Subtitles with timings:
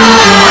[0.00, 0.47] Oh.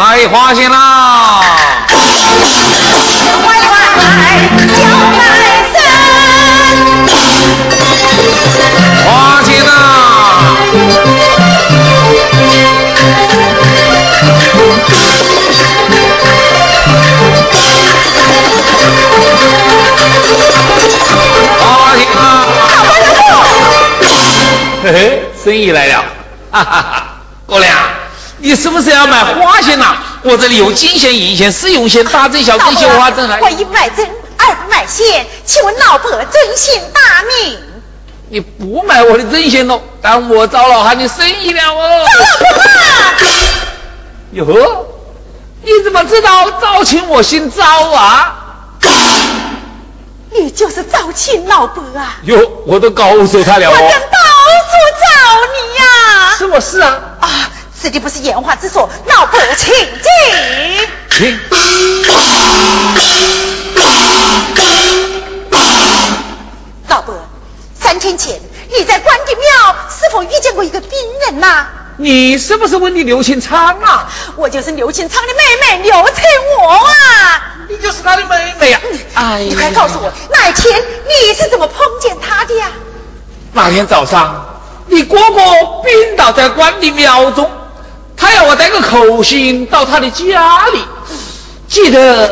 [0.00, 1.42] 买花钱啦！
[3.44, 4.32] 快快叫来人！
[9.04, 9.12] 花
[9.42, 9.70] 钱啦！
[21.60, 21.62] 花
[21.98, 22.18] 钱啦！
[24.82, 26.02] 嘿嘿，生意来了，
[26.50, 26.99] 哈哈哈！
[28.50, 29.94] 你是不是要买花线呐？
[30.24, 34.04] 我这里有金线、银线、丝绒线、大针、小针、绣花针，还我一不卖针，
[34.38, 37.56] 二不买线，请问老伯尊姓大名？
[38.28, 42.00] 你不买我的针线喽，但我找老汉的生意了哦。
[42.00, 42.04] 老
[42.40, 43.14] 伯啊！
[44.32, 44.86] 哟呵，
[45.62, 48.34] 你怎么知道赵青我姓赵啊？
[50.32, 52.18] 你就是赵亲老伯啊！
[52.24, 52.36] 哟，
[52.66, 53.90] 我都告诉他了我正哦。
[53.90, 54.18] 到
[54.66, 55.06] 处找
[55.54, 57.28] 你呀、是我是啊，啊！
[57.80, 60.10] 此地不是言话之所，老伯请进。
[61.10, 61.40] 请。
[66.88, 67.14] 老伯，
[67.80, 68.38] 三天前
[68.76, 70.90] 你在关帝庙是否遇见过一个病
[71.26, 74.10] 人呐、你是不是问你刘庆昌啊？
[74.36, 75.40] 我就是刘庆昌的妹
[75.78, 76.24] 妹刘翠
[76.58, 77.56] 娥啊！
[77.68, 78.80] 你就是他的妹妹呀、
[79.14, 82.68] 哎呀，你快告诉我，那一天你是怎么碰见他的呀？
[83.52, 85.40] 那天早上，你哥哥
[85.82, 87.50] 病倒在关帝庙中，
[88.20, 90.84] 他要我带个口信到他的家里。
[91.66, 92.30] 记得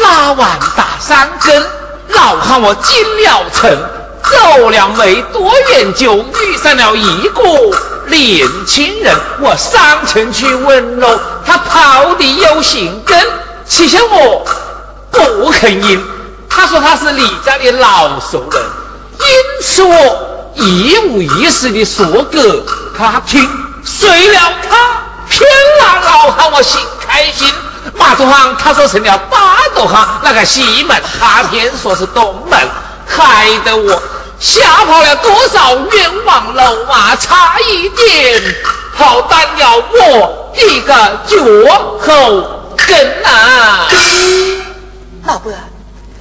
[0.00, 1.66] 那晚打三更，
[2.08, 3.70] 老汉我进了城，
[4.24, 7.42] 走了没多远就遇上了一个
[8.08, 9.14] 年轻人。
[9.40, 13.20] 我上前去问喽，他跑的有心根，
[13.66, 14.46] 起先我
[15.10, 16.02] 不肯应，
[16.48, 18.62] 他说他是李家的老熟人，
[19.20, 22.62] 因此我一五一十的说给
[22.96, 23.46] 他听。
[23.88, 24.76] 随了他，
[25.30, 25.48] 偏
[25.80, 27.50] 让老汉我心开心。
[27.94, 32.68] 马头行他说成了八斗行，那个西门他偏说是东门，
[33.06, 34.02] 害得我
[34.38, 37.16] 吓跑了多少冤枉路啊！
[37.18, 38.54] 差一点
[38.96, 40.94] 跑断了我一个
[41.26, 41.36] 脚
[42.00, 43.88] 后跟啊！
[45.24, 45.52] 老伯，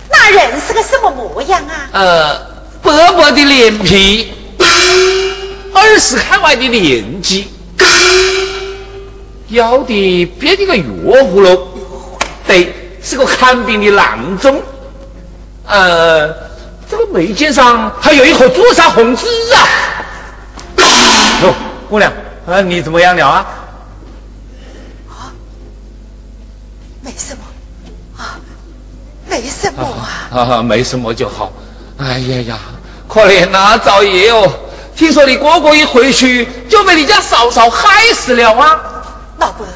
[0.10, 1.74] 那人是个什么模样啊？
[1.92, 2.36] 呃，
[2.82, 4.34] 薄薄的脸皮，
[5.74, 7.54] 二十开外的年纪，
[9.50, 10.84] 腰的别的个药
[11.24, 11.68] 葫芦，
[12.46, 14.62] 对，是个看病的郎中。
[15.66, 16.28] 呃，
[16.90, 19.60] 这个眉间上还有一颗朱砂红痣啊！
[21.44, 21.54] 哟，
[21.90, 22.12] 姑娘，
[22.46, 23.48] 啊，你怎么样了啊？
[25.10, 25.32] 啊
[27.02, 27.44] 没什么
[28.18, 28.40] 啊，
[29.30, 30.30] 没什么啊。
[30.32, 31.52] 啊，没什么就好。
[31.98, 32.60] 哎呀呀，
[33.08, 34.52] 可怜呐、赵爷哦！
[34.98, 38.80] 听说你哥哥一回去就被你家嫂嫂害死了啊！
[39.38, 39.68] 老伯，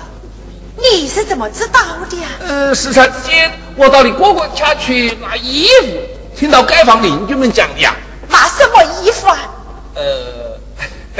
[0.77, 1.79] 你是怎么知道
[2.09, 2.27] 的呀？
[2.41, 5.87] 呃，时差之间，我到你哥哥家去拿衣服，
[6.35, 7.93] 听到街坊邻居们讲的呀。
[8.29, 9.37] 拿什么衣服啊？
[9.93, 10.57] 呃，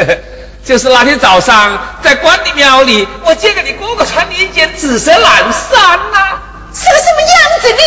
[0.65, 6.39] 就是那天早上在关帝庙里，我借给你哥哥穿的一件紫色蓝衫呐、
[6.73, 7.83] 是个什么样子的？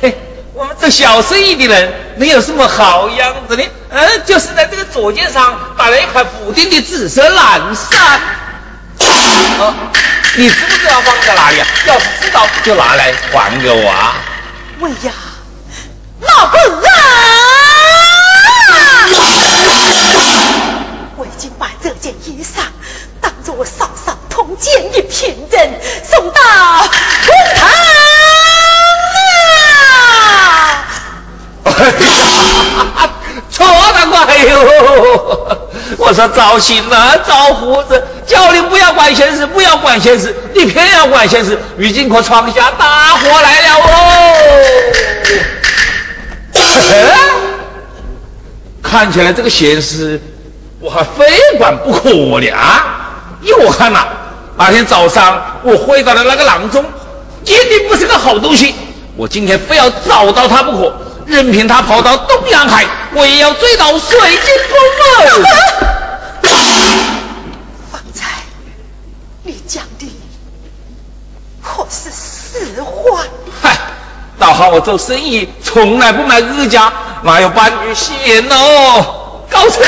[0.00, 0.18] 嘿，
[0.54, 3.62] 我们这小生意的人能有什么好样子呢？
[3.90, 8.20] 嗯，就是在这个左肩上打了一块补丁的紫色蓝衫。
[9.00, 9.74] 哦，
[10.36, 11.66] 你知不知道放在哪里啊？
[11.86, 14.16] 要是知道，就拿来还给我啊！
[14.80, 15.12] 喂呀，
[16.20, 16.88] 老公啊！
[21.16, 22.62] 我已经把这件衣裳
[23.20, 25.58] 当做我嫂嫂通奸的凭证
[26.08, 26.40] 送到
[27.26, 27.68] 公堂
[32.94, 33.10] 啊！
[33.50, 33.66] 错
[34.38, 35.58] 哎呦！
[35.98, 43.80] 我说赵兴啊，赵胡子，叫你不要管闲事，不要管闲事，你偏要管闲事，如今可闯下大祸来了哦！
[48.80, 50.20] 看起来这个闲事
[50.80, 51.26] 我还非
[51.58, 53.10] 管不可的啊！
[53.42, 54.06] 依我看呐、
[54.56, 56.84] 那天早上我回到的那个郎中，
[57.44, 58.76] 一定不是个好东西。
[59.16, 60.92] 我今天非要找到他不可，
[61.28, 66.50] 任凭他跑到东洋海，我也要追到水晶宫啊！
[67.92, 68.24] 方才
[69.42, 70.10] 你讲的
[71.62, 73.20] 可是实话？
[73.62, 73.76] 嗨，
[74.38, 76.90] 倒好我做生意从来不买日价，
[77.22, 79.44] 哪有半句闲哦？
[79.50, 79.80] 告辞。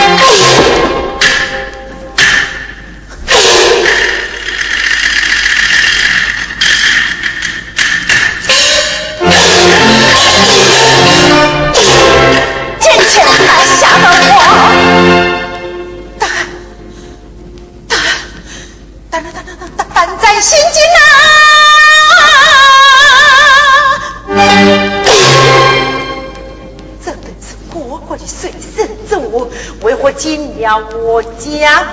[30.78, 31.92] 我家，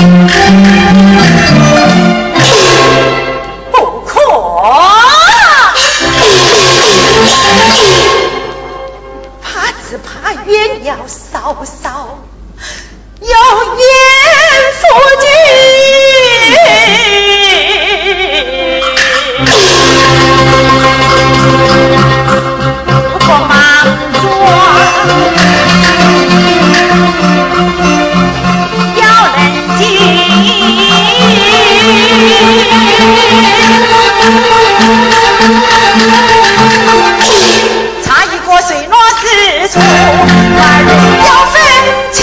[0.00, 0.29] 要冷
[40.60, 40.84] 花儿
[41.24, 41.56] 要飞
[42.12, 42.20] 起，